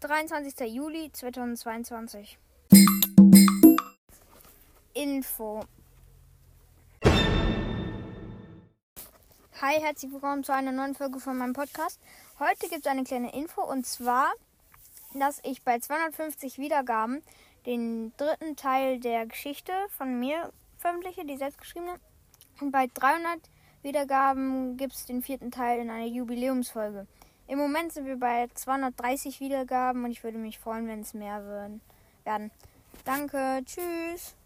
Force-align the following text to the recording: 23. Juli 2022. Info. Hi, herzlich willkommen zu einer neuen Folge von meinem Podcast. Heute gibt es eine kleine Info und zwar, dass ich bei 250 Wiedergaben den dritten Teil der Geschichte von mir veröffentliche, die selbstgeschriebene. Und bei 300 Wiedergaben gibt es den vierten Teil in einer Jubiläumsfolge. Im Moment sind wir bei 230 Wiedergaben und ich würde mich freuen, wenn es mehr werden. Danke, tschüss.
23. 0.00 0.66
Juli 0.72 1.12
2022. 1.12 2.38
Info. 4.94 5.60
Hi, 9.60 9.74
herzlich 9.78 10.10
willkommen 10.10 10.42
zu 10.42 10.54
einer 10.54 10.72
neuen 10.72 10.94
Folge 10.94 11.20
von 11.20 11.36
meinem 11.36 11.52
Podcast. 11.52 12.00
Heute 12.38 12.68
gibt 12.70 12.86
es 12.86 12.90
eine 12.90 13.04
kleine 13.04 13.34
Info 13.34 13.60
und 13.60 13.84
zwar, 13.86 14.32
dass 15.12 15.38
ich 15.44 15.62
bei 15.64 15.78
250 15.78 16.56
Wiedergaben 16.56 17.22
den 17.66 18.14
dritten 18.16 18.56
Teil 18.56 19.00
der 19.00 19.26
Geschichte 19.26 19.72
von 19.98 20.18
mir 20.18 20.50
veröffentliche, 20.78 21.26
die 21.26 21.36
selbstgeschriebene. 21.36 21.96
Und 22.62 22.70
bei 22.70 22.86
300 22.86 23.38
Wiedergaben 23.82 24.78
gibt 24.78 24.94
es 24.94 25.04
den 25.04 25.20
vierten 25.20 25.50
Teil 25.50 25.78
in 25.78 25.90
einer 25.90 26.06
Jubiläumsfolge. 26.06 27.06
Im 27.50 27.58
Moment 27.58 27.92
sind 27.92 28.06
wir 28.06 28.16
bei 28.16 28.46
230 28.54 29.40
Wiedergaben 29.40 30.04
und 30.04 30.12
ich 30.12 30.22
würde 30.22 30.38
mich 30.38 30.60
freuen, 30.60 30.86
wenn 30.86 31.00
es 31.00 31.14
mehr 31.14 31.44
werden. 32.22 32.52
Danke, 33.04 33.62
tschüss. 33.64 34.36